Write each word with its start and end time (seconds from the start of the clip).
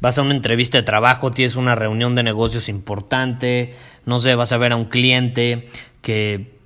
vas 0.00 0.18
a 0.18 0.22
una 0.22 0.34
entrevista 0.34 0.78
de 0.78 0.82
trabajo, 0.82 1.30
tienes 1.30 1.56
una 1.56 1.74
reunión 1.74 2.14
de 2.14 2.22
negocios 2.22 2.68
importante, 2.68 3.74
no 4.06 4.18
sé, 4.18 4.34
vas 4.34 4.52
a 4.52 4.58
ver 4.58 4.72
a 4.72 4.76
un 4.76 4.86
cliente 4.86 5.68
que 6.02 6.58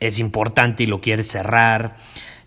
es 0.00 0.18
importante 0.18 0.84
y 0.84 0.86
lo 0.86 1.00
quieres 1.00 1.28
cerrar, 1.28 1.96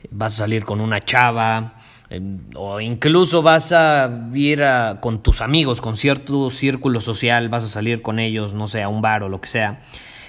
vas 0.09 0.33
a 0.35 0.37
salir 0.37 0.63
con 0.63 0.81
una 0.81 0.99
chava, 1.01 1.75
em, 2.09 2.39
o 2.55 2.79
incluso 2.79 3.41
vas 3.41 3.71
a 3.71 4.29
ir 4.33 4.63
con 4.99 5.21
tus 5.21 5.41
amigos, 5.41 5.81
con 5.81 5.95
cierto 5.95 6.49
círculo 6.49 7.01
social, 7.01 7.49
vas 7.49 7.63
a 7.63 7.69
salir 7.69 8.01
con 8.01 8.19
ellos, 8.19 8.53
no 8.53 8.67
sé, 8.67 8.81
a 8.81 8.89
un 8.89 9.01
bar 9.01 9.23
o 9.23 9.29
lo 9.29 9.41
que 9.41 9.47
sea, 9.47 9.81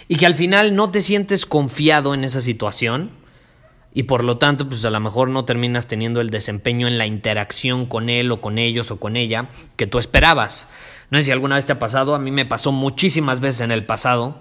y 0.09 0.17
que 0.17 0.27
al 0.27 0.35
final 0.35 0.75
no 0.77 0.91
te 0.91 1.01
sientes 1.01 1.47
confiado 1.47 2.13
en 2.13 2.25
esa 2.25 2.41
situación, 2.41 3.11
y 3.95 4.05
por 4.05 4.25
lo 4.25 4.39
tanto, 4.39 4.69
pues 4.69 4.85
a 4.85 4.91
lo 4.91 5.01
mejor 5.01 5.29
no 5.29 5.45
terminas 5.45 5.87
teniendo 5.87 6.21
el 6.21 6.31
desempeño 6.31 6.89
en 6.89 6.99
la 6.99 7.07
interacción 7.07 7.87
con 7.87 8.09
él 8.09 8.33
o 8.33 8.41
con 8.41 8.59
ellos 8.59 8.91
o 8.91 8.99
con 8.99 9.17
ella 9.17 9.51
que 9.77 9.87
tú 9.87 9.99
esperabas. 9.99 10.69
No 11.11 11.19
sé 11.19 11.25
si 11.25 11.31
alguna 11.31 11.57
vez 11.57 11.67
te 11.67 11.73
ha 11.73 11.79
pasado, 11.79 12.15
a 12.15 12.19
mí 12.19 12.31
me 12.31 12.47
pasó 12.47 12.73
muchísimas 12.73 13.41
veces 13.41 13.61
en 13.61 13.71
el 13.71 13.85
pasado 13.85 14.39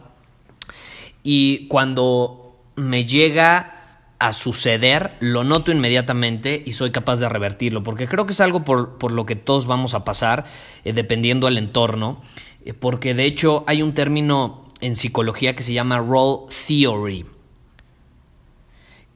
y 1.22 1.68
cuando 1.68 2.56
me 2.76 3.06
llega 3.06 3.78
a 4.20 4.34
suceder, 4.34 5.16
lo 5.20 5.44
noto 5.44 5.72
inmediatamente 5.72 6.62
y 6.64 6.74
soy 6.74 6.92
capaz 6.92 7.20
de 7.20 7.28
revertirlo, 7.28 7.82
porque 7.82 8.08
creo 8.08 8.28
que 8.28 8.34
es 8.34 8.40
algo 8.40 8.64
por, 8.64 9.12
lo 9.12 9.26
que 9.26 9.36
todos 9.36 9.66
vamos 9.66 9.96
a 9.96 10.06
pasar, 10.06 10.46
eh, 10.86 10.94
dependiendo 10.94 11.48
del 11.48 11.58
entorno, 11.58 12.22
eh, 12.64 12.74
porque 12.74 13.16
de 13.16 13.26
hecho 13.26 13.64
hay 13.66 13.82
un 13.82 13.94
término 13.94 14.68
en 14.80 14.96
psicología 14.96 15.56
que 15.56 15.64
se 15.64 15.74
llama 15.74 15.98
role 15.98 16.54
theory. 16.68 17.26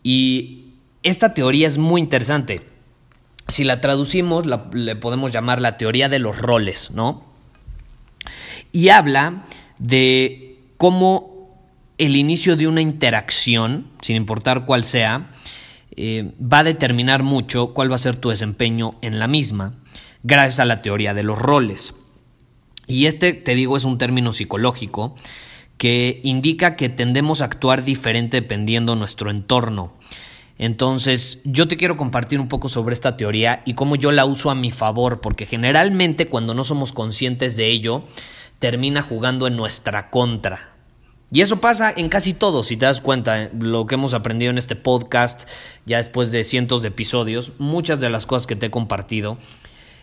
Y 0.06 0.66
esta 1.02 1.34
teoría 1.34 1.68
es 1.68 1.80
muy 1.80 2.00
interesante. 2.00 2.62
Si 3.48 3.64
la 3.64 3.82
traducimos, 3.82 4.46
le 4.46 4.96
podemos 4.96 5.32
llamar 5.32 5.60
la 5.60 5.78
teoría 5.78 6.10
de 6.10 6.20
los 6.20 6.38
roles, 6.38 6.92
¿no? 6.92 7.26
Y 8.72 8.90
habla 8.90 9.46
de 9.80 10.60
cómo 10.78 11.56
el 11.98 12.16
inicio 12.16 12.56
de 12.56 12.68
una 12.68 12.82
interacción, 12.82 13.88
sin 14.02 14.16
importar 14.16 14.66
cuál 14.66 14.84
sea, 14.84 15.32
eh, 15.96 16.34
va 16.40 16.60
a 16.60 16.64
determinar 16.64 17.24
mucho 17.24 17.74
cuál 17.74 17.90
va 17.90 17.96
a 17.96 17.98
ser 17.98 18.18
tu 18.18 18.30
desempeño 18.30 19.00
en 19.02 19.18
la 19.18 19.28
misma, 19.28 19.74
gracias 20.22 20.60
a 20.60 20.66
la 20.66 20.84
teoría 20.84 21.16
de 21.16 21.24
los 21.24 21.40
roles. 21.40 21.96
Y 22.86 23.08
este, 23.08 23.34
te 23.34 23.56
digo, 23.56 23.76
es 23.76 23.86
un 23.86 23.98
término 23.98 24.34
psicológico 24.34 25.16
que 25.78 26.22
indica 26.24 26.76
que 26.76 26.90
tendemos 26.90 27.42
a 27.42 27.46
actuar 27.46 27.84
diferente 27.84 28.42
dependiendo 28.42 28.96
nuestro 28.96 29.30
entorno. 29.30 29.94
Entonces, 30.58 31.42
yo 31.44 31.68
te 31.68 31.76
quiero 31.76 31.98
compartir 31.98 32.40
un 32.40 32.48
poco 32.48 32.70
sobre 32.70 32.94
esta 32.94 33.18
teoría 33.18 33.62
y 33.66 33.74
cómo 33.74 33.96
yo 33.98 34.12
la 34.12 34.26
uso 34.26 34.50
a 34.50 34.56
mi 34.56 34.72
favor, 34.72 35.20
porque 35.20 35.46
generalmente 35.46 36.28
cuando 36.28 36.54
no 36.54 36.64
somos 36.64 36.94
conscientes 36.94 37.58
de 37.58 37.72
ello, 37.72 38.04
termina 38.60 39.02
jugando 39.02 39.48
en 39.48 39.58
nuestra 39.58 40.10
contra. 40.10 40.76
Y 41.32 41.42
eso 41.42 41.60
pasa 41.60 41.94
en 41.96 42.08
casi 42.08 42.34
todo, 42.34 42.64
si 42.64 42.78
te 42.78 42.86
das 42.86 43.02
cuenta, 43.02 43.50
lo 43.60 43.88
que 43.88 43.96
hemos 43.96 44.14
aprendido 44.14 44.52
en 44.52 44.58
este 44.58 44.76
podcast, 44.76 45.50
ya 45.86 45.98
después 45.98 46.32
de 46.32 46.44
cientos 46.44 46.82
de 46.82 46.90
episodios, 46.90 47.52
muchas 47.58 48.00
de 48.00 48.10
las 48.10 48.26
cosas 48.26 48.48
que 48.48 48.56
te 48.56 48.68
he 48.68 48.72
compartido, 48.72 49.38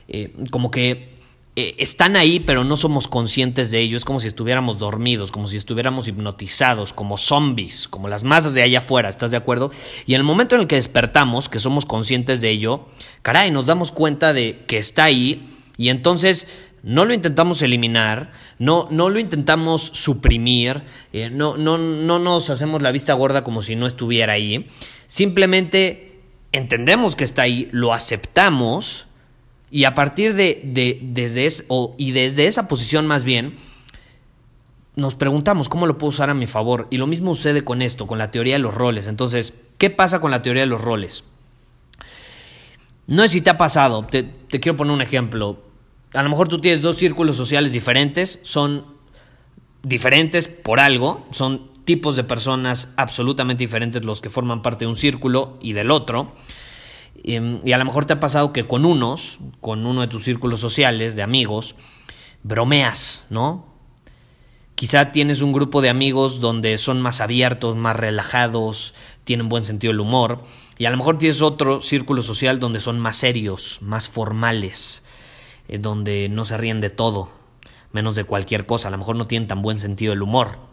eh, 0.08 0.34
como 0.50 0.70
que 0.70 1.11
eh, 1.54 1.74
están 1.76 2.16
ahí, 2.16 2.40
pero 2.40 2.64
no 2.64 2.76
somos 2.76 3.08
conscientes 3.08 3.70
de 3.70 3.80
ello. 3.80 3.98
Es 3.98 4.06
como 4.06 4.20
si 4.20 4.26
estuviéramos 4.26 4.78
dormidos, 4.78 5.30
como 5.30 5.46
si 5.48 5.58
estuviéramos 5.58 6.08
hipnotizados, 6.08 6.94
como 6.94 7.18
zombies, 7.18 7.88
como 7.88 8.08
las 8.08 8.24
masas 8.24 8.54
de 8.54 8.62
allá 8.62 8.78
afuera, 8.78 9.10
¿estás 9.10 9.32
de 9.32 9.36
acuerdo? 9.36 9.70
Y 10.06 10.14
en 10.14 10.20
el 10.20 10.24
momento 10.24 10.54
en 10.54 10.62
el 10.62 10.66
que 10.66 10.76
despertamos, 10.76 11.50
que 11.50 11.60
somos 11.60 11.84
conscientes 11.84 12.40
de 12.40 12.50
ello, 12.50 12.86
caray, 13.20 13.50
nos 13.50 13.66
damos 13.66 13.92
cuenta 13.92 14.32
de 14.32 14.64
que 14.66 14.78
está 14.78 15.04
ahí 15.04 15.58
y 15.76 15.90
entonces 15.90 16.48
no 16.82 17.04
lo 17.04 17.12
intentamos 17.12 17.60
eliminar, 17.60 18.32
no, 18.58 18.88
no 18.90 19.10
lo 19.10 19.18
intentamos 19.18 19.82
suprimir, 19.82 20.82
eh, 21.12 21.28
no, 21.30 21.58
no, 21.58 21.76
no 21.76 22.18
nos 22.18 22.48
hacemos 22.48 22.80
la 22.80 22.92
vista 22.92 23.12
gorda 23.12 23.44
como 23.44 23.60
si 23.60 23.76
no 23.76 23.86
estuviera 23.86 24.32
ahí. 24.32 24.68
Simplemente 25.06 26.22
entendemos 26.50 27.14
que 27.14 27.24
está 27.24 27.42
ahí, 27.42 27.68
lo 27.72 27.92
aceptamos 27.92 29.06
y 29.72 29.84
a 29.84 29.94
partir 29.94 30.34
de, 30.34 30.60
desde 31.00 31.48
y 31.96 32.12
desde 32.12 32.46
esa 32.46 32.68
posición 32.68 33.06
más 33.06 33.24
bien, 33.24 33.56
nos 34.96 35.14
preguntamos 35.14 35.70
cómo 35.70 35.86
lo 35.86 35.96
puedo 35.96 36.10
usar 36.10 36.28
a 36.28 36.34
mi 36.34 36.46
favor. 36.46 36.88
Y 36.90 36.98
lo 36.98 37.06
mismo 37.06 37.34
sucede 37.34 37.64
con 37.64 37.80
esto, 37.80 38.06
con 38.06 38.18
la 38.18 38.30
teoría 38.30 38.56
de 38.56 38.58
los 38.58 38.74
roles. 38.74 39.06
Entonces, 39.06 39.54
¿qué 39.78 39.88
pasa 39.88 40.20
con 40.20 40.30
la 40.30 40.42
teoría 40.42 40.60
de 40.60 40.66
los 40.66 40.82
roles? 40.82 41.24
No 43.06 43.22
sé 43.22 43.28
si 43.28 43.40
te 43.40 43.48
ha 43.48 43.56
pasado, 43.56 44.02
te, 44.04 44.24
te 44.24 44.60
quiero 44.60 44.76
poner 44.76 44.92
un 44.92 45.00
ejemplo. 45.00 45.62
A 46.12 46.22
lo 46.22 46.28
mejor 46.28 46.48
tú 46.48 46.60
tienes 46.60 46.82
dos 46.82 46.96
círculos 46.96 47.36
sociales 47.36 47.72
diferentes, 47.72 48.40
son 48.42 48.84
diferentes 49.82 50.48
por 50.48 50.80
algo, 50.80 51.26
son 51.30 51.70
tipos 51.86 52.14
de 52.14 52.24
personas 52.24 52.92
absolutamente 52.98 53.64
diferentes 53.64 54.04
los 54.04 54.20
que 54.20 54.28
forman 54.28 54.60
parte 54.60 54.84
de 54.84 54.90
un 54.90 54.96
círculo 54.96 55.56
y 55.62 55.72
del 55.72 55.90
otro. 55.90 56.34
Em, 57.24 57.60
y 57.64 57.72
a 57.72 57.78
lo 57.78 57.84
mejor 57.84 58.04
te 58.04 58.14
ha 58.14 58.20
pasado 58.20 58.52
que 58.52 58.66
con 58.66 58.84
unos, 58.84 59.38
con 59.60 59.86
uno 59.86 60.00
de 60.00 60.08
tus 60.08 60.24
círculos 60.24 60.60
sociales, 60.60 61.16
de 61.16 61.22
amigos, 61.22 61.74
bromeas, 62.42 63.26
¿no? 63.30 63.66
Quizá 64.74 65.12
tienes 65.12 65.42
un 65.42 65.52
grupo 65.52 65.80
de 65.80 65.90
amigos 65.90 66.40
donde 66.40 66.76
son 66.78 67.00
más 67.00 67.20
abiertos, 67.20 67.76
más 67.76 67.94
relajados, 67.94 68.94
tienen 69.24 69.48
buen 69.48 69.64
sentido 69.64 69.92
del 69.92 70.00
humor, 70.00 70.42
y 70.78 70.86
a 70.86 70.90
lo 70.90 70.96
mejor 70.96 71.18
tienes 71.18 71.42
otro 71.42 71.82
círculo 71.82 72.22
social 72.22 72.58
donde 72.58 72.80
son 72.80 72.98
más 72.98 73.16
serios, 73.16 73.78
más 73.82 74.08
formales, 74.08 75.04
eh, 75.68 75.78
donde 75.78 76.28
no 76.28 76.44
se 76.44 76.56
ríen 76.56 76.80
de 76.80 76.90
todo, 76.90 77.30
menos 77.92 78.16
de 78.16 78.24
cualquier 78.24 78.66
cosa, 78.66 78.88
a 78.88 78.90
lo 78.90 78.98
mejor 78.98 79.14
no 79.14 79.28
tienen 79.28 79.46
tan 79.46 79.62
buen 79.62 79.78
sentido 79.78 80.10
del 80.10 80.22
humor 80.22 80.71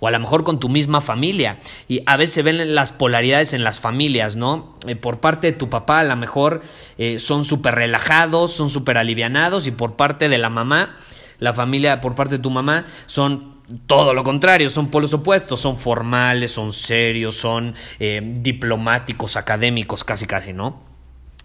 o 0.00 0.08
a 0.08 0.10
lo 0.10 0.20
mejor 0.20 0.44
con 0.44 0.60
tu 0.60 0.68
misma 0.68 1.00
familia. 1.00 1.58
Y 1.88 2.02
a 2.06 2.16
veces 2.16 2.34
se 2.34 2.42
ven 2.42 2.74
las 2.74 2.92
polaridades 2.92 3.52
en 3.52 3.64
las 3.64 3.80
familias, 3.80 4.36
¿no? 4.36 4.74
Eh, 4.86 4.96
por 4.96 5.20
parte 5.20 5.52
de 5.52 5.52
tu 5.56 5.70
papá 5.70 6.00
a 6.00 6.04
lo 6.04 6.16
mejor 6.16 6.62
eh, 6.98 7.18
son 7.18 7.44
súper 7.44 7.74
relajados, 7.74 8.52
son 8.52 8.70
súper 8.70 8.98
alivianados 8.98 9.66
y 9.66 9.70
por 9.70 9.96
parte 9.96 10.28
de 10.28 10.38
la 10.38 10.50
mamá, 10.50 10.96
la 11.38 11.52
familia 11.52 12.00
por 12.00 12.14
parte 12.14 12.36
de 12.36 12.42
tu 12.42 12.50
mamá 12.50 12.86
son 13.06 13.56
todo 13.86 14.14
lo 14.14 14.22
contrario, 14.22 14.70
son 14.70 14.90
polos 14.90 15.12
opuestos, 15.12 15.60
son 15.60 15.76
formales, 15.76 16.52
son 16.52 16.72
serios, 16.72 17.36
son 17.36 17.74
eh, 17.98 18.20
diplomáticos, 18.22 19.36
académicos, 19.36 20.04
casi 20.04 20.26
casi, 20.26 20.52
¿no? 20.52 20.84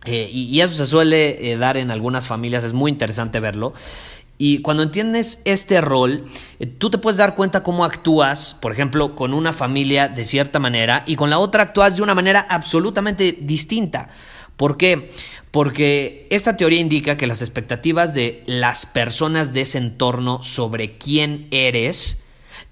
y, 0.05 0.59
eso 0.61 0.73
se 0.73 0.87
suele 0.87 1.55
dar 1.57 1.77
en 1.77 1.91
algunas 1.91 2.27
familias, 2.27 2.63
es 2.63 2.73
muy 2.73 2.89
interesante 2.89 3.39
verlo. 3.39 3.73
Y 4.43 4.63
cuando 4.63 4.81
entiendes 4.81 5.39
este 5.45 5.81
rol, 5.81 6.25
eh, 6.59 6.65
tú 6.65 6.89
te 6.89 6.97
puedes 6.97 7.19
dar 7.19 7.35
cuenta 7.35 7.61
cómo 7.61 7.85
actúas, 7.85 8.57
por 8.59 8.71
ejemplo, 8.71 9.13
con 9.13 9.35
una 9.35 9.53
familia 9.53 10.07
de 10.07 10.25
cierta 10.25 10.57
manera 10.57 11.03
y 11.05 11.15
con 11.15 11.29
la 11.29 11.37
otra 11.37 11.61
actúas 11.61 11.95
de 11.95 12.01
una 12.01 12.15
manera 12.15 12.47
absolutamente 12.49 13.37
distinta. 13.39 14.09
¿Por 14.57 14.77
qué? 14.77 15.11
Porque 15.51 16.25
esta 16.31 16.57
teoría 16.57 16.79
indica 16.79 17.17
que 17.17 17.27
las 17.27 17.43
expectativas 17.43 18.15
de 18.15 18.41
las 18.47 18.87
personas 18.87 19.53
de 19.53 19.61
ese 19.61 19.77
entorno 19.77 20.41
sobre 20.41 20.97
quién 20.97 21.47
eres 21.51 22.17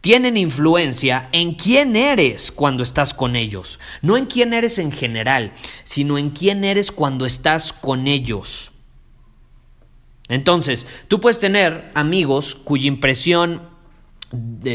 tienen 0.02 0.38
influencia 0.38 1.30
en 1.34 1.54
quién 1.54 1.96
eres 1.96 2.52
cuando 2.52 2.82
estás 2.82 3.14
con 3.14 3.36
ellos. 3.36 3.80
No 4.02 4.18
en 4.18 4.26
quién 4.26 4.54
eres 4.54 4.80
en 4.80 4.92
general, 4.92 5.54
sino 5.84 6.18
en 6.18 6.32
quién 6.32 6.64
eres 6.64 6.92
cuando 6.92 7.28
estás 7.28 7.74
con 7.74 8.08
ellos. 8.08 8.72
Entonces, 10.30 10.88
tú 11.08 11.20
puedes 11.20 11.40
tener 11.40 11.92
amigos 11.96 12.56
cuya 12.56 12.88
impresión 12.88 13.68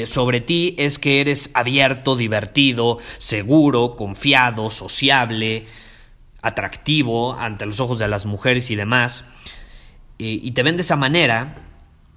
sobre 0.06 0.40
ti 0.40 0.74
es 0.78 0.98
que 0.98 1.20
eres 1.20 1.50
abierto, 1.54 2.16
divertido, 2.16 2.98
seguro, 3.18 3.94
confiado, 3.96 4.70
sociable, 4.70 5.66
atractivo 6.42 7.34
ante 7.34 7.64
los 7.64 7.78
ojos 7.78 8.00
de 8.00 8.08
las 8.08 8.26
mujeres 8.26 8.70
y 8.70 8.74
demás, 8.74 9.24
y, 10.18 10.46
y 10.46 10.50
te 10.50 10.64
ven 10.64 10.76
de 10.76 10.82
esa 10.82 10.96
manera, 10.96 11.68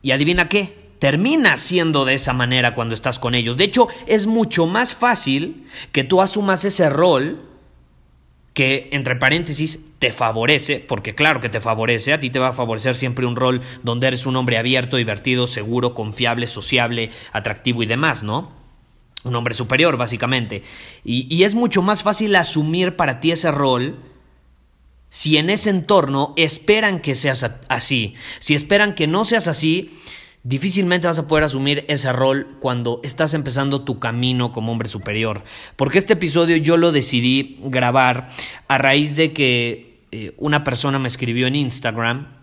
y 0.02 0.12
adivina 0.12 0.50
qué, 0.50 0.88
termina 0.98 1.58
siendo 1.58 2.06
de 2.06 2.16
esa 2.16 2.34
manera 2.34 2.74
cuando 2.74 2.96
estás 2.96 3.20
con 3.20 3.36
ellos. 3.36 3.56
De 3.56 3.66
hecho, 3.66 3.88
es 4.08 4.26
mucho 4.26 4.66
más 4.66 4.96
fácil 4.96 5.68
que 5.92 6.04
tú 6.04 6.22
asumas 6.22 6.66
ese 6.66 6.90
rol 6.90 7.48
que, 8.58 8.90
entre 8.92 9.16
paréntesis, 9.18 9.78
te 10.00 10.12
favorece, 10.12 10.80
porque 10.80 11.14
claro 11.14 11.40
que 11.40 11.48
te 11.48 11.60
favorece, 11.60 12.12
a 12.12 12.20
ti 12.20 12.32
te 12.32 12.40
va 12.40 12.48
a 12.48 12.54
favorecer 12.54 12.96
siempre 12.96 13.28
un 13.28 13.36
rol 13.36 13.62
donde 13.84 14.08
eres 14.08 14.26
un 14.26 14.36
hombre 14.36 14.58
abierto, 14.58 14.98
divertido, 14.98 15.46
seguro, 15.46 15.94
confiable, 15.94 16.48
sociable, 16.48 17.12
atractivo 17.34 17.84
y 17.84 17.86
demás, 17.86 18.24
¿no? 18.24 18.52
Un 19.24 19.36
hombre 19.36 19.54
superior, 19.54 19.96
básicamente. 19.96 20.64
Y, 21.06 21.28
y 21.30 21.44
es 21.44 21.54
mucho 21.54 21.84
más 21.84 22.02
fácil 22.02 22.36
asumir 22.36 22.96
para 22.96 23.20
ti 23.20 23.30
ese 23.30 23.52
rol 23.52 24.00
si 25.12 25.38
en 25.38 25.52
ese 25.52 25.70
entorno 25.70 26.34
esperan 26.36 27.00
que 27.00 27.14
seas 27.14 27.48
así. 27.68 28.16
Si 28.40 28.56
esperan 28.56 28.96
que 28.96 29.06
no 29.06 29.24
seas 29.24 29.48
así, 29.48 30.00
difícilmente 30.44 31.08
vas 31.08 31.20
a 31.20 31.28
poder 31.28 31.44
asumir 31.44 31.86
ese 31.88 32.12
rol 32.14 32.58
cuando 32.60 33.02
estás 33.04 33.34
empezando 33.34 33.84
tu 33.84 34.00
camino 34.00 34.52
como 34.52 34.72
hombre 34.72 34.90
superior. 34.90 35.44
Porque 35.76 35.98
este 35.98 36.14
episodio 36.14 36.58
yo 36.58 36.78
lo 36.78 36.92
decidí 36.92 37.60
grabar 37.64 38.30
a 38.68 38.78
raíz 38.78 39.16
de 39.16 39.34
que 39.34 40.06
eh, 40.12 40.34
una 40.38 40.64
persona 40.64 41.00
me 41.00 41.08
escribió 41.08 41.48
en 41.48 41.56
Instagram 41.56 42.38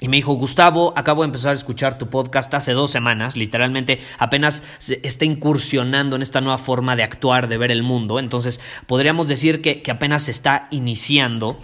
y 0.00 0.08
me 0.08 0.16
dijo, 0.16 0.34
Gustavo, 0.34 0.94
acabo 0.96 1.22
de 1.22 1.26
empezar 1.26 1.50
a 1.50 1.54
escuchar 1.54 1.98
tu 1.98 2.08
podcast 2.08 2.54
hace 2.54 2.72
dos 2.72 2.90
semanas, 2.90 3.36
literalmente 3.36 3.98
apenas 4.18 4.62
se 4.78 5.00
está 5.02 5.24
incursionando 5.24 6.14
en 6.14 6.22
esta 6.22 6.40
nueva 6.40 6.58
forma 6.58 6.94
de 6.94 7.02
actuar, 7.02 7.48
de 7.48 7.58
ver 7.58 7.72
el 7.72 7.82
mundo, 7.82 8.20
entonces 8.20 8.60
podríamos 8.86 9.26
decir 9.26 9.60
que, 9.60 9.82
que 9.82 9.90
apenas 9.90 10.22
se 10.22 10.30
está 10.30 10.68
iniciando. 10.70 11.60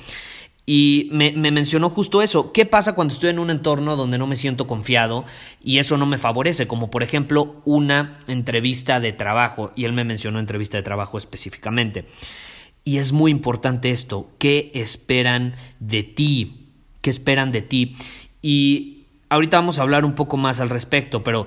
Y 0.66 1.08
me, 1.12 1.32
mencionó 1.32 1.90
justo 1.90 2.22
eso. 2.22 2.52
¿Qué 2.52 2.64
pasa 2.64 2.94
cuando 2.94 3.12
estoy 3.12 3.31
en 3.31 3.38
un 3.38 3.50
entorno 3.50 3.96
donde 3.96 4.16
no 4.16 4.26
me 4.26 4.37
siento 4.37 4.66
confiado 4.66 5.25
y 5.62 5.78
eso 5.78 5.99
no 5.99 6.06
me 6.06 6.16
favorece? 6.16 6.66
Como 6.66 6.90
por 6.90 7.02
ejemplo 7.02 7.56
una 7.64 8.20
entrevista 8.28 8.99
de 8.99 9.12
trabajo. 9.12 9.72
Y 9.76 9.84
él 9.84 9.93
me 9.93 10.05
mencionó 10.05 10.38
entrevista 10.38 10.78
de 10.78 10.82
trabajo 10.82 11.19
específicamente. 11.19 12.06
Y 12.82 12.96
es 12.96 13.12
muy 13.12 13.31
importante 13.31 13.90
esto. 13.90 14.31
¿Qué 14.38 14.70
esperan 14.75 15.55
de 15.81 16.02
ti? 16.02 16.69
¿Qué 17.02 17.10
esperan 17.10 17.52
de 17.52 17.60
ti? 17.60 17.96
Y 18.40 19.05
ahorita 19.28 19.58
vamos 19.58 19.78
a 19.78 19.82
hablar 19.82 20.06
un 20.06 20.14
poco 20.14 20.38
más 20.38 20.60
al 20.60 20.70
respecto, 20.70 21.22
pero 21.22 21.46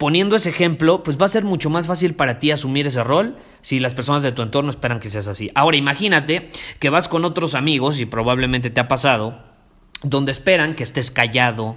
poniendo 0.00 0.34
ese 0.34 0.48
ejemplo, 0.48 1.02
pues 1.02 1.18
va 1.18 1.26
a 1.26 1.28
ser 1.28 1.44
mucho 1.44 1.68
más 1.68 1.86
fácil 1.86 2.14
para 2.14 2.38
ti 2.38 2.50
asumir 2.50 2.86
ese 2.86 3.04
rol 3.04 3.36
si 3.60 3.80
las 3.80 3.92
personas 3.92 4.22
de 4.22 4.32
tu 4.32 4.40
entorno 4.40 4.70
esperan 4.70 4.98
que 4.98 5.10
seas 5.10 5.26
así. 5.26 5.50
Ahora 5.54 5.76
imagínate 5.76 6.50
que 6.78 6.88
vas 6.88 7.06
con 7.06 7.26
otros 7.26 7.54
amigos, 7.54 8.00
y 8.00 8.06
probablemente 8.06 8.70
te 8.70 8.80
ha 8.80 8.88
pasado, 8.88 9.42
donde 10.02 10.32
esperan 10.32 10.74
que 10.74 10.84
estés 10.84 11.10
callado, 11.10 11.76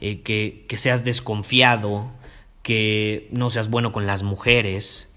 eh, 0.00 0.20
que, 0.20 0.66
que 0.68 0.76
seas 0.76 1.02
desconfiado, 1.02 2.12
que 2.62 3.28
no 3.32 3.50
seas 3.50 3.70
bueno 3.70 3.90
con 3.90 4.06
las 4.06 4.22
mujeres. 4.22 5.08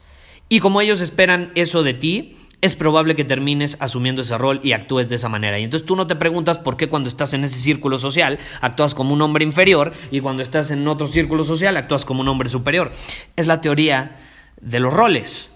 Y 0.50 0.60
como 0.60 0.82
ellos 0.82 1.00
esperan 1.00 1.52
eso 1.54 1.84
de 1.84 1.94
ti, 1.94 2.37
es 2.62 2.76
probable 2.76 3.16
que 3.16 3.24
termines 3.24 3.78
asumiendo 3.80 4.24
ese 4.24 4.38
rol 4.38 4.60
y 4.64 4.72
actúes 4.72 5.10
de 5.10 5.16
esa 5.16 5.30
manera. 5.30 5.60
Y 5.60 5.64
entonces 5.64 5.86
tú 5.86 5.96
no 5.96 6.08
te 6.08 6.16
preguntas 6.16 6.58
por 6.58 6.76
qué 6.76 6.90
cuando 6.90 7.08
estás 7.08 7.34
en 7.34 7.44
ese 7.44 7.60
círculo 7.60 8.00
social 8.00 8.40
actúas 8.62 8.96
como 8.96 9.14
un 9.14 9.22
hombre 9.22 9.46
inferior 9.46 9.94
y 10.12 10.22
cuando 10.22 10.42
estás 10.42 10.72
en 10.72 10.88
otro 10.88 11.08
círculo 11.08 11.44
social 11.44 11.78
actúas 11.78 12.04
como 12.04 12.22
un 12.22 12.28
hombre 12.28 12.50
superior. 12.50 12.92
Es 13.36 13.46
la 13.46 13.62
teoría 13.62 14.18
de 14.60 14.80
los 14.80 14.94
roles. 14.94 15.52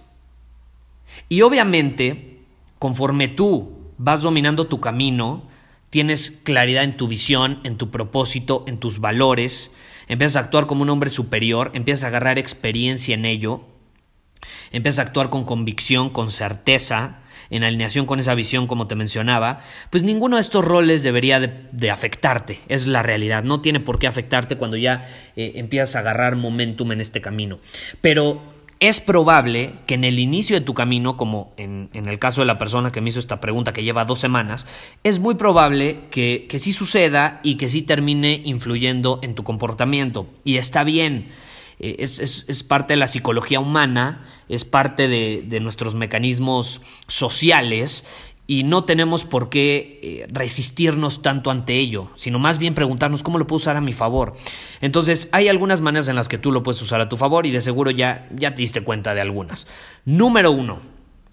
Y 1.28 1.42
obviamente, 1.42 2.40
conforme 2.78 3.28
tú 3.28 3.78
vas 3.98 4.22
dominando 4.22 4.68
tu 4.68 4.80
camino, 4.80 5.44
tienes 5.90 6.32
claridad 6.32 6.84
en 6.84 6.98
tu 6.98 7.08
visión, 7.08 7.60
en 7.64 7.78
tu 7.78 7.90
propósito, 7.90 8.64
en 8.68 8.80
tus 8.80 9.00
valores, 9.00 9.72
empiezas 10.08 10.36
a 10.36 10.46
actuar 10.46 10.68
como 10.68 10.84
un 10.84 10.90
hombre 10.90 11.10
superior, 11.10 11.72
empiezas 11.74 12.04
a 12.04 12.08
agarrar 12.08 12.38
experiencia 12.38 13.16
en 13.16 13.26
ello, 13.26 13.62
empiezas 14.72 15.00
a 15.00 15.08
actuar 15.08 15.30
con 15.30 15.46
convicción, 15.46 16.10
con 16.10 16.32
certeza, 16.32 17.22
en 17.52 17.64
alineación 17.64 18.08
con 18.08 18.20
esa 18.20 18.34
visión 18.34 18.66
como 18.66 18.88
te 18.88 18.96
mencionaba, 18.96 19.60
pues 19.92 20.04
ninguno 20.04 20.38
de 20.38 20.42
estos 20.42 20.66
roles 20.66 21.04
debería 21.04 21.40
de, 21.40 21.92
afectarte, 21.92 22.60
es 22.68 22.88
la 22.88 23.04
realidad, 23.04 23.44
no 23.44 23.62
tiene 23.62 23.80
por 23.80 24.00
qué 24.00 24.08
afectarte 24.08 24.56
cuando 24.56 24.78
ya 24.78 25.08
eh, 25.36 25.54
empiezas 25.56 25.96
a 25.96 26.00
agarrar 26.00 26.38
momentum 26.38 26.94
en 26.94 27.02
este 27.02 27.22
camino. 27.22 27.60
Pero 28.00 28.42
es 28.80 29.00
probable 29.00 29.74
que 29.86 29.94
en 29.94 30.06
el 30.06 30.18
inicio 30.18 30.58
de 30.58 30.66
tu 30.66 30.74
camino, 30.74 31.16
como 31.18 31.54
en, 31.58 31.90
el 31.94 32.18
caso 32.18 32.42
de 32.42 32.48
la 32.48 32.58
persona 32.58 32.92
que 32.92 33.00
me 33.00 33.10
hizo 33.10 33.20
esta 33.20 33.40
pregunta 33.40 33.74
que 33.74 33.84
lleva 33.84 34.06
dos 34.06 34.20
semanas, 34.20 34.66
es 35.04 35.20
muy 35.20 35.36
probable 35.36 36.00
que, 36.10 36.48
que 36.50 36.58
sí 36.58 36.74
suceda 36.74 37.42
y 37.44 37.56
que 37.56 37.70
sí 37.70 37.84
termine 37.84 38.42
influyendo 38.44 39.20
en 39.22 39.36
tu 39.36 39.44
comportamiento. 39.44 40.26
Y 40.44 40.56
está 40.56 40.84
bien. 40.84 41.30
Eh, 41.84 41.96
es, 41.98 42.64
parte 42.64 42.94
de 42.94 42.98
la 42.98 43.08
psicología 43.08 43.60
humana, 43.60 44.24
es 44.48 44.66
parte 44.66 45.08
de, 45.08 45.60
nuestros 45.60 45.96
mecanismos 45.96 46.82
sociales 47.08 48.06
y 48.46 48.64
no 48.64 48.84
tenemos 48.84 49.26
por 49.26 49.50
qué 49.50 50.00
eh, 50.04 50.28
resistirnos 50.32 51.24
tanto 51.24 51.50
ante 51.50 51.80
ello, 51.80 52.10
sino 52.16 52.38
más 52.38 52.60
bien 52.60 52.76
preguntarnos 52.76 53.24
cómo 53.24 53.40
lo 53.40 53.48
puedo 53.48 53.58
usar 53.58 53.78
a 53.78 53.82
mi 53.82 53.94
favor. 53.94 54.36
Entonces, 54.80 55.28
hay 55.32 55.48
algunas 55.48 55.82
maneras 55.82 56.08
en 56.08 56.16
las 56.16 56.30
que 56.30 56.38
tú 56.38 56.52
lo 56.52 56.62
puedes 56.62 56.82
usar 56.84 57.02
a 57.02 57.10
tu 57.10 57.18
favor 57.18 57.48
y 57.48 57.52
de 57.52 57.62
seguro 57.62 57.90
ya, 57.90 58.30
ya 58.36 58.54
te 58.54 58.62
diste 58.62 58.84
cuenta 58.84 59.16
de 59.16 59.22
algunas. 59.22 59.66
Número 60.06 60.52
uno, 60.52 60.82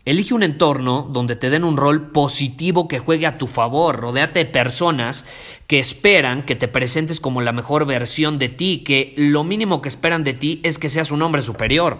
Elige 0.08 0.32
un 0.32 0.42
entorno 0.42 1.06
donde 1.12 1.36
te 1.36 1.50
den 1.50 1.64
un 1.64 1.76
rol 1.76 2.12
positivo 2.12 2.88
que 2.88 2.98
juegue 2.98 3.26
a 3.26 3.36
tu 3.36 3.46
favor. 3.46 4.00
Rodéate 4.00 4.38
de 4.38 4.44
personas 4.46 5.26
que 5.66 5.78
esperan 5.78 6.46
que 6.46 6.56
te 6.56 6.66
presentes 6.66 7.20
como 7.20 7.42
la 7.42 7.52
mejor 7.52 7.84
versión 7.84 8.38
de 8.38 8.48
ti, 8.48 8.82
que 8.84 9.12
lo 9.18 9.44
mínimo 9.44 9.82
que 9.82 9.90
esperan 9.90 10.24
de 10.24 10.32
ti 10.32 10.62
es 10.64 10.78
que 10.78 10.88
seas 10.88 11.10
un 11.10 11.20
hombre 11.20 11.42
superior. 11.42 11.98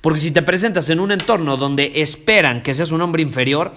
Porque 0.00 0.20
si 0.20 0.30
te 0.30 0.40
presentas 0.40 0.88
en 0.88 0.98
un 0.98 1.12
entorno 1.12 1.58
donde 1.58 1.92
esperan 1.96 2.62
que 2.62 2.72
seas 2.72 2.90
un 2.90 3.02
hombre 3.02 3.20
inferior, 3.20 3.74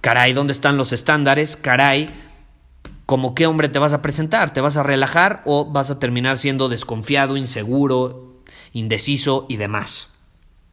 caray, 0.00 0.32
¿dónde 0.32 0.52
están 0.52 0.76
los 0.76 0.92
estándares? 0.92 1.56
Caray, 1.56 2.10
¿como 3.06 3.34
qué 3.34 3.48
hombre 3.48 3.68
te 3.68 3.80
vas 3.80 3.92
a 3.92 4.02
presentar? 4.02 4.52
¿Te 4.54 4.60
vas 4.60 4.76
a 4.76 4.84
relajar 4.84 5.42
o 5.46 5.68
vas 5.68 5.90
a 5.90 5.98
terminar 5.98 6.38
siendo 6.38 6.68
desconfiado, 6.68 7.36
inseguro, 7.36 8.36
indeciso 8.72 9.46
y 9.48 9.56
demás? 9.56 10.09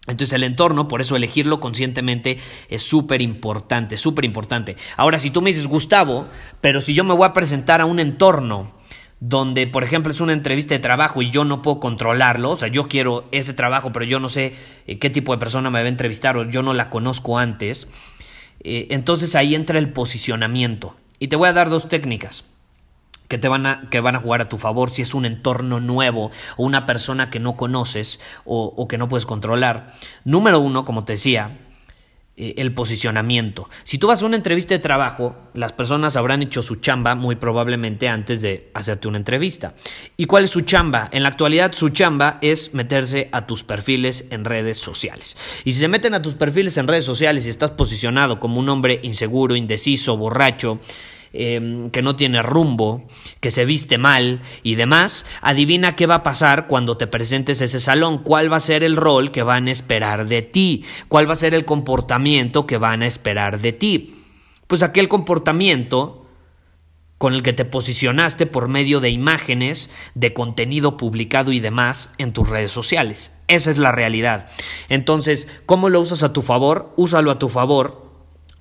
Entonces 0.07 0.33
el 0.33 0.43
entorno, 0.43 0.87
por 0.87 1.01
eso 1.01 1.15
elegirlo 1.15 1.59
conscientemente 1.59 2.37
es 2.69 2.81
súper 2.81 3.21
importante, 3.21 3.97
súper 3.97 4.25
importante. 4.25 4.77
Ahora, 4.95 5.19
si 5.19 5.29
tú 5.29 5.41
me 5.41 5.49
dices, 5.49 5.67
Gustavo, 5.67 6.27
pero 6.61 6.81
si 6.81 6.93
yo 6.93 7.03
me 7.03 7.13
voy 7.13 7.27
a 7.27 7.33
presentar 7.33 7.81
a 7.81 7.85
un 7.85 7.99
entorno 7.99 8.71
donde, 9.19 9.67
por 9.67 9.83
ejemplo, 9.83 10.11
es 10.11 10.21
una 10.21 10.33
entrevista 10.33 10.75
de 10.75 10.79
trabajo 10.79 11.21
y 11.21 11.31
yo 11.31 11.43
no 11.43 11.61
puedo 11.61 11.79
controlarlo, 11.79 12.51
o 12.51 12.55
sea, 12.55 12.67
yo 12.67 12.87
quiero 12.87 13.27
ese 13.31 13.53
trabajo, 13.53 13.91
pero 13.91 14.05
yo 14.05 14.19
no 14.19 14.29
sé 14.29 14.53
eh, 14.85 14.99
qué 14.99 15.09
tipo 15.09 15.33
de 15.33 15.39
persona 15.39 15.69
me 15.69 15.79
va 15.79 15.85
a 15.85 15.89
entrevistar 15.89 16.37
o 16.37 16.49
yo 16.49 16.61
no 16.61 16.73
la 16.73 16.89
conozco 16.89 17.37
antes, 17.37 17.87
eh, 18.63 18.87
entonces 18.91 19.35
ahí 19.35 19.55
entra 19.55 19.79
el 19.79 19.89
posicionamiento. 19.89 20.95
Y 21.19 21.29
te 21.29 21.35
voy 21.35 21.49
a 21.49 21.53
dar 21.53 21.69
dos 21.69 21.89
técnicas 21.89 22.45
que 23.27 23.37
te 23.37 23.47
van 23.47 23.65
a, 23.65 23.89
que 23.89 23.99
van 23.99 24.15
a 24.15 24.19
jugar 24.19 24.41
a 24.41 24.49
tu 24.49 24.57
favor 24.57 24.89
si 24.89 25.01
es 25.01 25.13
un 25.13 25.25
entorno 25.25 25.79
nuevo 25.79 26.31
o 26.55 26.63
una 26.63 26.85
persona 26.85 27.29
que 27.29 27.39
no 27.39 27.55
conoces 27.55 28.19
o, 28.45 28.87
que 28.87 28.97
no 28.97 29.09
puedes 29.09 29.25
controlar. 29.25 29.93
Número 30.23 30.59
uno, 30.59 30.85
como 30.85 31.03
te 31.03 31.13
decía, 31.13 31.57
eh, 32.35 32.55
el 32.57 32.73
posicionamiento. 32.73 33.69
Si 33.83 33.97
tú 33.97 34.07
vas 34.07 34.21
a 34.21 34.25
una 34.25 34.35
entrevista 34.35 34.73
de 34.73 34.79
trabajo, 34.79 35.35
las 35.53 35.73
personas 35.73 36.15
habrán 36.15 36.43
hecho 36.43 36.61
su 36.61 36.75
chamba 36.77 37.15
muy 37.15 37.35
probablemente 37.35 38.07
antes 38.07 38.41
de 38.41 38.69
hacerte 38.73 39.07
una 39.07 39.17
entrevista. 39.17 39.73
¿Y 40.15 40.25
cuál 40.25 40.43
es 40.43 40.51
su 40.51 40.61
chamba? 40.61 41.09
En 41.11 41.23
la 41.23 41.29
actualidad 41.29 41.73
su 41.73 41.89
chamba 41.89 42.37
es 42.41 42.73
meterse 42.73 43.29
a 43.31 43.47
tus 43.47 43.63
perfiles 43.63 44.25
en 44.29 44.45
redes 44.45 44.77
sociales. 44.77 45.35
Y 45.65 45.73
si 45.73 45.79
se 45.79 45.87
meten 45.87 46.13
a 46.13 46.21
tus 46.21 46.35
perfiles 46.35 46.77
en 46.77 46.87
redes 46.87 47.05
sociales 47.05 47.45
y 47.45 47.49
estás 47.49 47.71
posicionado 47.71 48.39
como 48.39 48.59
un 48.59 48.69
hombre 48.69 48.99
inseguro, 49.03 49.55
indeciso, 49.55 50.15
borracho, 50.15 50.79
Em, 51.39 51.91
que 51.91 52.01
no 52.01 52.15
tiene 52.15 52.41
rumbo, 52.41 53.05
que 53.41 53.51
se 53.51 53.63
viste 53.63 53.99
mal 53.99 54.41
y 54.63 54.73
demás, 54.73 55.23
adivina 55.41 55.95
qué 55.95 56.07
va 56.07 56.15
a 56.15 56.23
pasar 56.23 56.65
cuando 56.65 56.97
te 56.97 57.05
presentes 57.05 57.61
ese 57.61 57.79
salón, 57.79 58.23
cuál 58.23 58.51
va 58.51 58.57
a 58.57 58.59
ser 58.59 58.83
el 58.83 58.95
rol 58.95 59.29
que 59.29 59.43
van 59.43 59.67
a 59.67 59.71
esperar 59.71 60.27
de 60.27 60.41
ti, 60.41 60.83
cuál 61.07 61.29
va 61.29 61.33
a 61.33 61.35
ser 61.35 61.53
el 61.53 61.63
comportamiento 61.63 62.65
que 62.65 62.79
van 62.79 63.03
a 63.03 63.05
esperar 63.05 63.59
de 63.59 63.71
ti. 63.71 64.15
Pues 64.65 64.81
aquel 64.81 65.07
comportamiento 65.09 66.25
con 67.19 67.35
el 67.35 67.43
que 67.43 67.53
te 67.53 67.65
posicionaste 67.65 68.47
por 68.47 68.67
medio 68.67 68.99
de 68.99 69.11
imágenes, 69.11 69.91
de 70.15 70.33
contenido 70.33 70.97
publicado 70.97 71.51
y 71.51 71.59
demás 71.59 72.09
en 72.17 72.33
tus 72.33 72.49
redes 72.49 72.71
sociales. 72.71 73.31
Esa 73.47 73.69
es 73.69 73.77
la 73.77 73.91
realidad. 73.91 74.49
Entonces, 74.89 75.47
¿cómo 75.67 75.89
lo 75.89 76.01
usas 76.01 76.23
a 76.23 76.33
tu 76.33 76.41
favor? 76.41 76.93
Úsalo 76.97 77.29
a 77.29 77.37
tu 77.37 77.47
favor 77.47 78.06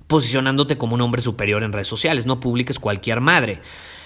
posicionándote 0.07 0.79
como 0.79 0.95
un 0.95 1.01
hombre 1.01 1.23
superior 1.23 1.63
en 1.63 1.73
redes 1.73 1.89
sociales. 1.89 2.27
No 2.27 2.41
publiques 2.41 2.79
cualquier 2.79 3.21
madre. 3.21 3.61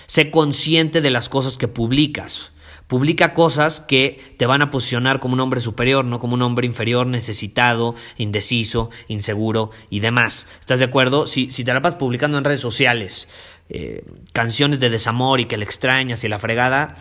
Sé 0.06 0.30
consciente 0.30 1.00
de 1.00 1.10
las 1.10 1.28
cosas 1.28 1.56
que 1.56 1.68
publicas. 1.68 2.52
Publica 2.86 3.34
cosas 3.34 3.78
que 3.78 4.34
te 4.36 4.46
van 4.46 4.62
a 4.62 4.70
posicionar 4.70 5.20
como 5.20 5.34
un 5.34 5.40
hombre 5.40 5.60
superior, 5.60 6.04
no 6.04 6.18
como 6.18 6.34
un 6.34 6.42
hombre 6.42 6.66
inferior, 6.66 7.06
necesitado, 7.06 7.94
indeciso, 8.16 8.90
inseguro 9.06 9.70
y 9.90 10.00
demás. 10.00 10.48
¿Estás 10.58 10.80
de 10.80 10.86
acuerdo? 10.86 11.28
Si, 11.28 11.52
si 11.52 11.62
te 11.62 11.72
la 11.72 11.82
pasas 11.82 12.00
publicando 12.00 12.36
en 12.36 12.44
redes 12.44 12.60
sociales 12.60 13.28
eh, 13.72 14.04
canciones 14.32 14.80
de 14.80 14.90
desamor 14.90 15.38
y 15.38 15.44
que 15.44 15.56
le 15.56 15.64
extrañas 15.64 16.24
y 16.24 16.28
la 16.28 16.40
fregada, 16.40 16.96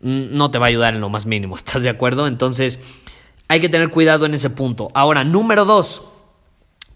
no 0.00 0.50
te 0.50 0.58
va 0.58 0.66
a 0.66 0.68
ayudar 0.68 0.94
en 0.94 1.00
lo 1.00 1.08
más 1.08 1.24
mínimo. 1.24 1.56
¿Estás 1.56 1.82
de 1.82 1.88
acuerdo? 1.88 2.26
Entonces, 2.26 2.78
hay 3.48 3.60
que 3.60 3.70
tener 3.70 3.88
cuidado 3.88 4.26
en 4.26 4.34
ese 4.34 4.50
punto. 4.50 4.90
Ahora, 4.92 5.24
número 5.24 5.64
dos. 5.64 6.02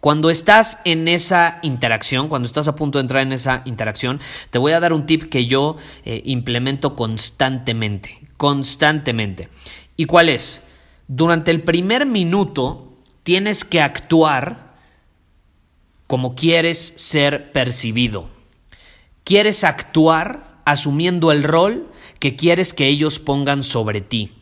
Cuando 0.00 0.30
estás 0.30 0.78
en 0.84 1.08
esa 1.08 1.58
interacción, 1.62 2.28
cuando 2.28 2.46
estás 2.46 2.68
a 2.68 2.76
punto 2.76 2.98
de 2.98 3.02
entrar 3.02 3.22
en 3.22 3.32
esa 3.32 3.62
interacción, 3.64 4.20
te 4.50 4.58
voy 4.58 4.72
a 4.72 4.80
dar 4.80 4.92
un 4.92 5.06
tip 5.06 5.24
que 5.24 5.46
yo 5.46 5.76
eh, 6.04 6.22
implemento 6.24 6.94
constantemente, 6.94 8.20
constantemente. 8.36 9.48
¿Y 9.96 10.04
cuál 10.04 10.28
es? 10.28 10.62
Durante 11.08 11.50
el 11.50 11.62
primer 11.62 12.06
minuto 12.06 12.92
tienes 13.24 13.64
que 13.64 13.80
actuar 13.80 14.76
como 16.06 16.36
quieres 16.36 16.94
ser 16.96 17.50
percibido. 17.50 18.28
Quieres 19.24 19.64
actuar 19.64 20.60
asumiendo 20.64 21.32
el 21.32 21.42
rol 21.42 21.90
que 22.20 22.36
quieres 22.36 22.72
que 22.72 22.86
ellos 22.86 23.18
pongan 23.18 23.64
sobre 23.64 24.00
ti 24.00 24.37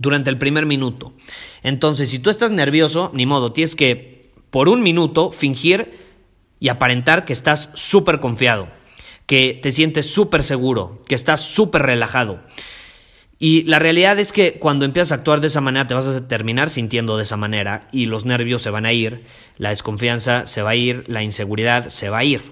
durante 0.00 0.30
el 0.30 0.38
primer 0.38 0.66
minuto. 0.66 1.12
Entonces, 1.62 2.10
si 2.10 2.18
tú 2.18 2.30
estás 2.30 2.50
nervioso, 2.50 3.12
ni 3.14 3.26
modo, 3.26 3.52
tienes 3.52 3.76
que 3.76 4.32
por 4.50 4.68
un 4.68 4.82
minuto 4.82 5.30
fingir 5.30 5.92
y 6.58 6.68
aparentar 6.68 7.24
que 7.24 7.34
estás 7.34 7.70
súper 7.74 8.18
confiado, 8.18 8.68
que 9.26 9.60
te 9.62 9.70
sientes 9.70 10.12
súper 10.12 10.42
seguro, 10.42 11.02
que 11.06 11.14
estás 11.14 11.42
súper 11.42 11.82
relajado. 11.82 12.40
Y 13.38 13.62
la 13.64 13.78
realidad 13.78 14.18
es 14.18 14.32
que 14.32 14.54
cuando 14.54 14.86
empiezas 14.86 15.12
a 15.12 15.16
actuar 15.16 15.40
de 15.40 15.46
esa 15.46 15.60
manera 15.60 15.86
te 15.86 15.94
vas 15.94 16.06
a 16.06 16.26
terminar 16.26 16.70
sintiendo 16.70 17.16
de 17.16 17.22
esa 17.22 17.36
manera 17.36 17.88
y 17.92 18.06
los 18.06 18.24
nervios 18.24 18.62
se 18.62 18.70
van 18.70 18.86
a 18.86 18.92
ir, 18.92 19.24
la 19.58 19.68
desconfianza 19.68 20.46
se 20.46 20.62
va 20.62 20.70
a 20.70 20.76
ir, 20.76 21.04
la 21.08 21.22
inseguridad 21.22 21.88
se 21.88 22.08
va 22.08 22.18
a 22.18 22.24
ir. 22.24 22.42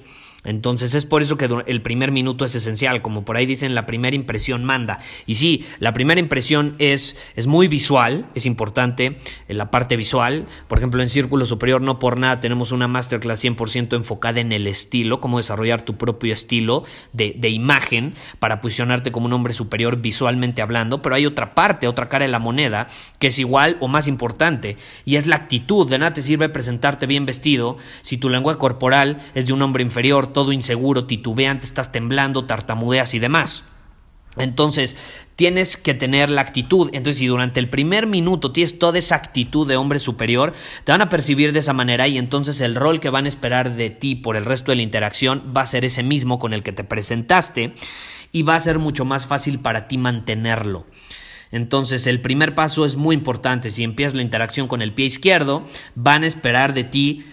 Entonces 0.49 0.95
es 0.95 1.05
por 1.05 1.21
eso 1.21 1.37
que 1.37 1.49
el 1.67 1.83
primer 1.83 2.11
minuto 2.11 2.45
es 2.47 2.55
esencial, 2.55 3.03
como 3.03 3.25
por 3.25 3.37
ahí 3.37 3.45
dicen, 3.45 3.75
la 3.75 3.85
primera 3.85 4.17
impresión 4.17 4.65
manda. 4.65 4.99
Y 5.27 5.35
sí, 5.35 5.67
la 5.79 5.93
primera 5.93 6.21
impresión 6.21 6.75
es, 6.79 7.17
es 7.37 7.47
muy 7.47 7.69
visual, 7.69 8.27
es 8.35 8.47
importante 8.47 9.19
en 9.47 9.59
la 9.59 9.71
parte 9.71 9.97
visual. 9.97 10.47
Por 10.67 10.79
ejemplo, 10.79 11.03
en 11.03 11.11
Círculo 11.11 11.45
Superior 11.45 11.83
no 11.83 11.99
por 11.99 12.19
nada 12.19 12.41
tenemos 12.41 12.73
una 12.73 12.89
masterclass 12.89 13.45
100% 13.45 13.95
enfocada 13.95 14.41
en 14.41 14.53
el 14.53 14.67
estilo, 14.67 15.21
cómo 15.21 15.37
desarrollar 15.37 15.83
tu 15.83 15.99
propio 15.99 16.33
estilo 16.33 16.85
de, 17.13 17.35
de 17.37 17.51
imagen 17.51 18.15
para 18.39 18.63
posicionarte 18.63 19.13
como 19.13 19.27
un 19.27 19.35
hombre 19.35 19.53
superior 19.53 20.01
visualmente 20.01 20.63
hablando, 20.63 21.03
pero 21.03 21.15
hay 21.15 21.27
otra 21.27 21.55
parte, 21.55 21.89
otra 21.89 22.09
cara 22.09 22.25
de 22.25 22.33
la 22.33 22.39
moneda 22.39 22.89
que 23.19 23.27
es 23.27 23.39
igual 23.39 23.77
o 23.81 23.89
más 23.89 24.09
importante 24.09 24.79
y 25.05 25.17
es 25.17 25.27
la 25.27 25.37
actitud. 25.37 25.89
De 25.89 25.99
nada 25.99 26.15
te 26.15 26.23
sirve 26.23 26.49
presentarte 26.49 27.07
bien 27.07 27.27
vestido 27.27 27.77
si 28.01 28.17
tu 28.17 28.31
lenguaje 28.31 28.59
corporal 28.59 29.19
es 29.35 29.47
de 29.47 29.53
un 29.53 29.61
hombre 29.61 29.83
inferior 29.83 30.33
todo 30.39 30.53
inseguro, 30.53 31.05
titubeante, 31.07 31.67
estás 31.67 31.91
temblando, 31.91 32.45
tartamudeas 32.45 33.13
y 33.13 33.19
demás. 33.19 33.65
Entonces, 34.37 34.97
tienes 35.35 35.77
que 35.77 35.95
tener 35.95 36.31
la 36.31 36.43
actitud. 36.43 36.91
Entonces, 36.93 37.19
si 37.19 37.27
durante 37.27 37.59
el 37.59 37.69
primer 37.69 38.07
minuto 38.07 38.53
tienes 38.53 38.79
toda 38.79 39.01
esa 39.01 39.17
actitud 39.17 39.67
de 39.67 39.77
hombre 39.77 39.99
superior, 39.99 40.53
te 40.85 40.93
van 40.93 41.03
a 41.03 41.09
percibir 41.09 41.53
de 41.53 41.59
esa 41.59 41.73
manera 41.73 42.07
y 42.07 42.19
entonces 42.19 42.61
el 42.61 42.77
rol 42.77 43.01
que 43.01 43.11
van 43.11 43.25
a 43.25 43.29
esperar 43.29 43.73
de 43.73 43.91
ti 43.91 44.15
por 44.15 44.37
el 44.37 44.45
resto 44.45 44.71
de 44.71 44.77
la 44.77 44.83
interacción 44.83 45.53
va 45.57 45.63
a 45.63 45.67
ser 45.67 45.85
ese 45.85 46.05
mismo 46.05 46.39
con 46.39 46.53
el 46.53 46.63
que 46.63 46.71
te 46.71 46.85
presentaste 46.85 47.75
y 48.31 48.45
va 48.45 48.55
a 48.55 48.61
ser 48.61 48.79
mucho 48.79 49.05
más 49.05 49.27
fácil 49.27 49.59
para 49.59 49.89
ti 49.89 49.99
mantenerlo. 49.99 50.87
Entonces, 51.51 52.07
el 52.07 52.21
primer 52.21 52.55
paso 52.55 52.85
es 52.85 52.95
muy 52.95 53.17
importante. 53.17 53.73
Si 53.73 53.83
empiezas 53.83 54.15
la 54.15 54.23
interacción 54.23 54.69
con 54.69 54.83
el 54.83 54.93
pie 54.93 55.07
izquierdo, 55.07 55.67
van 55.97 56.23
a 56.23 56.29
esperar 56.29 56.75
de 56.75 56.85
ti 56.85 57.25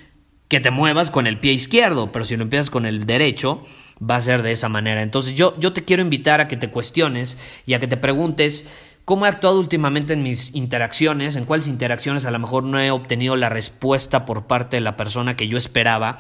que 0.48 0.60
te 0.60 0.72
muevas 0.72 1.12
con 1.12 1.28
el 1.28 1.40
pie 1.40 1.54
izquierdo, 1.54 2.12
pero 2.12 2.26
si 2.26 2.38
lo 2.38 2.44
empiezas 2.44 2.70
con 2.70 2.86
el 2.86 3.06
derecho, 3.06 3.64
va 4.00 4.18
a 4.18 4.22
ser 4.22 4.44
de 4.44 4.52
esa 4.52 4.70
manera. 4.70 5.02
Entonces 5.02 5.36
yo, 5.36 5.58
yo 5.60 5.74
te 5.74 5.84
quiero 5.84 6.02
invitar 6.02 6.42
a 6.42 6.48
que 6.48 6.58
te 6.58 6.70
cuestiones 6.70 7.38
y 7.66 7.74
a 7.74 7.80
que 7.80 7.88
te 7.88 7.98
preguntes 7.98 8.66
cómo 9.06 9.26
he 9.26 9.30
actuado 9.30 9.60
últimamente 9.60 10.14
en 10.14 10.24
mis 10.24 10.54
interacciones, 10.56 11.36
en 11.36 11.46
cuáles 11.46 11.68
interacciones 11.68 12.26
a 12.26 12.32
lo 12.32 12.40
mejor 12.40 12.64
no 12.64 12.80
he 12.80 12.92
obtenido 12.92 13.36
la 13.36 13.50
respuesta 13.50 14.26
por 14.26 14.48
parte 14.48 14.78
de 14.78 14.82
la 14.82 14.98
persona 14.98 15.36
que 15.36 15.48
yo 15.48 15.58
esperaba. 15.58 16.20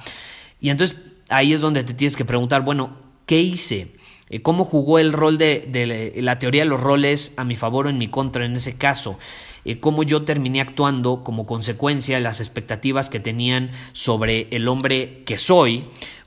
Y 0.59 0.69
entonces 0.69 0.97
ahí 1.29 1.53
es 1.53 1.61
donde 1.61 1.83
te 1.83 1.93
tienes 1.93 2.15
que 2.15 2.25
preguntar, 2.25 2.61
bueno, 2.61 2.97
¿qué 3.25 3.41
hice? 3.41 3.95
Eh, 4.29 4.41
¿Cómo 4.41 4.65
jugó 4.65 4.97
el 4.97 5.13
rol 5.13 5.37
de, 5.37 6.13
la 6.17 6.39
teoría 6.39 6.63
de 6.63 6.69
los 6.69 6.81
roles 6.81 7.33
a 7.37 7.43
mi 7.43 7.55
favor 7.55 7.85
o 7.85 7.89
en 7.89 7.97
mi 7.97 8.07
contra 8.07 8.45
en 8.45 8.55
ese 8.55 8.75
caso? 8.75 9.19
Eh, 9.65 9.79
cómo 9.79 10.03
yo 10.03 10.23
terminé 10.23 10.61
actuando 10.61 11.23
como 11.23 11.45
consecuencia 11.45 12.15
de 12.15 12.21
las 12.21 12.39
expectativas 12.39 13.09
que 13.09 13.19
tenían 13.19 13.71
sobre 13.93 14.47
el 14.51 14.67
hombre 14.67 15.23
que 15.25 15.37
soy 15.37 15.85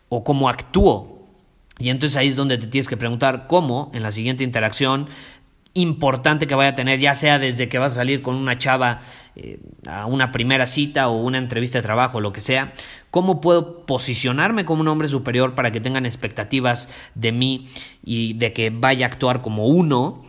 o 0.08 0.22
cómo 0.22 0.48
actúo. 0.48 1.18
Y 1.78 1.90
entonces 1.90 2.16
ahí 2.16 2.28
es 2.28 2.36
donde 2.36 2.58
te 2.58 2.66
tienes 2.66 2.88
que 2.88 2.96
preguntar 2.96 3.46
cómo 3.46 3.90
en 3.94 4.02
la 4.02 4.10
siguiente 4.10 4.42
interacción 4.42 5.08
importante 5.78 6.46
que 6.46 6.54
vaya 6.54 6.70
a 6.70 6.74
tener, 6.74 6.98
ya 7.00 7.14
sea 7.14 7.38
desde 7.38 7.68
que 7.68 7.78
vas 7.78 7.92
a 7.92 7.96
salir 7.96 8.22
con 8.22 8.34
una 8.34 8.58
chava 8.58 9.00
eh, 9.36 9.60
a 9.86 10.06
una 10.06 10.32
primera 10.32 10.66
cita 10.66 11.08
o 11.08 11.18
una 11.18 11.38
entrevista 11.38 11.78
de 11.78 11.82
trabajo, 11.82 12.20
lo 12.20 12.32
que 12.32 12.40
sea, 12.40 12.72
cómo 13.10 13.40
puedo 13.40 13.86
posicionarme 13.86 14.64
como 14.64 14.82
un 14.82 14.88
hombre 14.88 15.08
superior 15.08 15.54
para 15.54 15.70
que 15.70 15.80
tengan 15.80 16.06
expectativas 16.06 16.88
de 17.14 17.32
mí 17.32 17.68
y 18.04 18.34
de 18.34 18.52
que 18.52 18.70
vaya 18.70 19.06
a 19.06 19.08
actuar 19.08 19.40
como 19.40 19.66
uno 19.66 20.24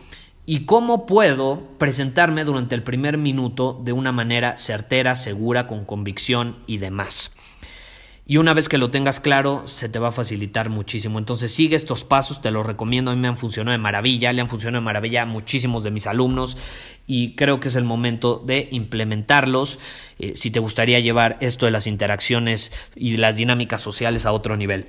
y 0.46 0.64
cómo 0.64 1.06
puedo 1.06 1.62
presentarme 1.78 2.44
durante 2.44 2.74
el 2.74 2.82
primer 2.82 3.18
minuto 3.18 3.80
de 3.84 3.92
una 3.92 4.12
manera 4.12 4.56
certera, 4.56 5.14
segura, 5.14 5.66
con 5.66 5.84
convicción 5.84 6.56
y 6.66 6.78
demás. 6.78 7.32
Y 8.30 8.36
una 8.36 8.54
vez 8.54 8.68
que 8.68 8.78
lo 8.78 8.92
tengas 8.92 9.18
claro, 9.18 9.66
se 9.66 9.88
te 9.88 9.98
va 9.98 10.10
a 10.10 10.12
facilitar 10.12 10.70
muchísimo. 10.70 11.18
Entonces 11.18 11.52
sigue 11.52 11.74
estos 11.74 12.04
pasos, 12.04 12.40
te 12.40 12.52
los 12.52 12.64
recomiendo, 12.64 13.10
a 13.10 13.16
mí 13.16 13.20
me 13.20 13.26
han 13.26 13.36
funcionado 13.36 13.72
de 13.72 13.78
maravilla, 13.78 14.32
le 14.32 14.40
han 14.40 14.48
funcionado 14.48 14.80
de 14.80 14.84
maravilla 14.84 15.22
a 15.22 15.26
muchísimos 15.26 15.82
de 15.82 15.90
mis 15.90 16.06
alumnos 16.06 16.56
y 17.08 17.34
creo 17.34 17.58
que 17.58 17.66
es 17.66 17.74
el 17.74 17.82
momento 17.82 18.40
de 18.46 18.68
implementarlos. 18.70 19.80
Eh, 20.20 20.34
si 20.36 20.52
te 20.52 20.60
gustaría 20.60 21.00
llevar 21.00 21.38
esto 21.40 21.66
de 21.66 21.72
las 21.72 21.88
interacciones 21.88 22.70
y 22.94 23.16
las 23.16 23.34
dinámicas 23.34 23.80
sociales 23.80 24.24
a 24.26 24.30
otro 24.30 24.56
nivel. 24.56 24.86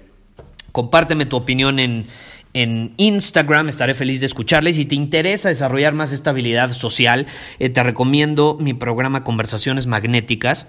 Compárteme 0.71 1.25
tu 1.25 1.35
opinión 1.35 1.79
en, 1.79 2.05
en 2.53 2.93
Instagram, 2.97 3.69
estaré 3.69 3.95
feliz 3.95 4.19
de 4.19 4.27
escucharles. 4.27 4.75
Si 4.75 4.85
te 4.85 4.93
interesa 4.93 5.49
desarrollar 5.49 5.93
más 5.93 6.11
estabilidad 6.11 6.71
social, 6.73 7.25
eh, 7.57 7.69
te 7.69 7.81
recomiendo 7.81 8.55
mi 8.61 8.75
programa 8.75 9.23
Conversaciones 9.23 9.87
Magnéticas. 9.87 10.67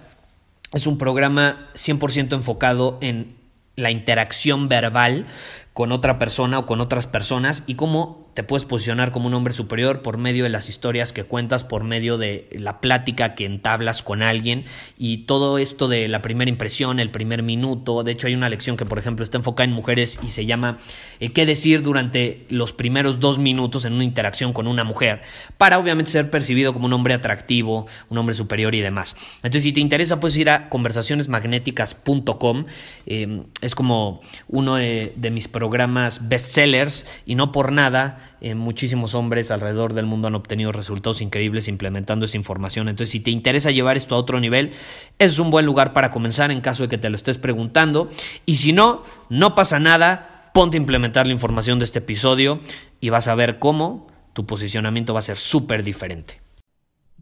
Es 0.73 0.87
un 0.87 0.99
programa 0.99 1.69
100% 1.75 2.35
enfocado 2.35 2.99
en 3.00 3.37
la 3.76 3.91
interacción 3.91 4.69
verbal 4.69 5.26
con 5.73 5.93
otra 5.93 6.19
persona 6.19 6.59
o 6.59 6.67
con 6.67 6.81
otras 6.81 7.07
personas 7.07 7.64
y 7.67 7.75
cómo 7.75 8.22
te 8.34 8.42
puedes 8.42 8.64
posicionar 8.64 9.12
como 9.12 9.26
un 9.26 9.34
hombre 9.34 9.52
superior 9.52 10.00
por 10.00 10.16
medio 10.16 10.44
de 10.44 10.50
las 10.50 10.68
historias 10.68 11.12
que 11.12 11.24
cuentas, 11.24 11.64
por 11.64 11.84
medio 11.84 12.16
de 12.16 12.48
la 12.52 12.80
plática 12.80 13.34
que 13.34 13.44
entablas 13.44 14.02
con 14.02 14.22
alguien 14.22 14.64
y 14.96 15.18
todo 15.18 15.58
esto 15.58 15.88
de 15.88 16.08
la 16.08 16.22
primera 16.22 16.48
impresión, 16.48 16.98
el 16.98 17.10
primer 17.10 17.42
minuto. 17.42 18.02
De 18.02 18.12
hecho, 18.12 18.28
hay 18.28 18.34
una 18.34 18.48
lección 18.48 18.76
que, 18.76 18.86
por 18.86 18.98
ejemplo, 18.98 19.22
está 19.22 19.36
enfocada 19.38 19.68
en 19.68 19.74
mujeres 19.74 20.18
y 20.22 20.30
se 20.30 20.46
llama 20.46 20.78
eh, 21.20 21.32
¿Qué 21.32 21.44
decir 21.44 21.82
durante 21.82 22.46
los 22.48 22.72
primeros 22.72 23.20
dos 23.20 23.38
minutos 23.38 23.84
en 23.84 23.92
una 23.92 24.04
interacción 24.04 24.52
con 24.52 24.66
una 24.66 24.84
mujer? 24.84 25.22
Para 25.58 25.78
obviamente 25.78 26.10
ser 26.10 26.30
percibido 26.30 26.72
como 26.72 26.86
un 26.86 26.92
hombre 26.94 27.12
atractivo, 27.14 27.86
un 28.08 28.18
hombre 28.18 28.34
superior 28.34 28.74
y 28.74 28.80
demás. 28.80 29.14
Entonces, 29.36 29.64
si 29.64 29.72
te 29.72 29.80
interesa, 29.80 30.20
puedes 30.20 30.36
ir 30.38 30.48
a 30.48 30.70
conversacionesmagnéticas.com. 30.70 32.64
Eh, 33.06 33.42
es 33.60 33.74
como 33.74 34.22
uno 34.48 34.76
de, 34.76 35.12
de 35.16 35.30
mis 35.30 35.48
programas 35.48 36.28
bestsellers 36.28 37.06
y 37.26 37.34
no 37.34 37.52
por 37.52 37.72
nada 37.72 38.22
eh, 38.41 38.55
muchísimos 38.55 39.14
hombres 39.14 39.50
alrededor 39.50 39.95
del 39.95 40.07
mundo 40.07 40.29
han 40.29 40.35
obtenido 40.35 40.73
resultados 40.73 41.21
increíbles 41.21 41.69
implementando 41.69 42.25
esa 42.25 42.37
información. 42.37 42.88
Entonces, 42.88 43.11
si 43.11 43.21
te 43.21 43.31
interesa 43.31 43.71
llevar 43.71 43.97
esto 43.97 44.14
a 44.14 44.19
otro 44.19 44.41
nivel, 44.41 44.73
es 45.19 45.38
un 45.38 45.50
buen 45.50 45.67
lugar 45.67 45.93
para 45.93 46.11
comenzar 46.11 46.50
en 46.50 46.61
caso 46.61 46.83
de 46.83 46.88
que 46.88 46.99
te 46.99 47.09
lo 47.11 47.17
estés 47.17 47.38
preguntando. 47.38 48.11
Y 48.47 48.57
si 48.57 48.73
no, 48.73 49.05
no 49.29 49.55
pasa 49.55 49.79
nada, 49.79 50.50
ponte 50.55 50.76
a 50.76 50.81
implementar 50.81 51.26
la 51.26 51.33
información 51.33 51.79
de 51.79 51.85
este 51.85 52.00
episodio 52.00 52.61
y 53.00 53.11
vas 53.11 53.29
a 53.29 53.35
ver 53.35 53.59
cómo 53.59 54.07
tu 54.33 54.47
posicionamiento 54.47 55.12
va 55.14 55.21
a 55.21 55.23
ser 55.23 55.37
súper 55.37 55.83
diferente. 55.83 56.41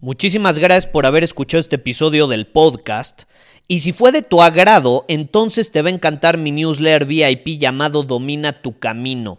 Muchísimas 0.00 0.58
gracias 0.58 0.90
por 0.90 1.04
haber 1.04 1.24
escuchado 1.24 1.60
este 1.60 1.76
episodio 1.76 2.26
del 2.26 2.46
podcast. 2.46 3.24
Y 3.68 3.80
si 3.80 3.92
fue 3.92 4.12
de 4.12 4.22
tu 4.22 4.42
agrado, 4.42 5.04
entonces 5.08 5.70
te 5.70 5.82
va 5.82 5.90
a 5.90 5.92
encantar 5.92 6.38
mi 6.38 6.52
newsletter 6.52 7.04
VIP 7.04 7.58
llamado 7.58 8.02
Domina 8.02 8.62
tu 8.62 8.78
Camino. 8.78 9.38